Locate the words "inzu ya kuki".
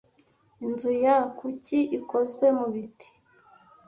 0.65-1.77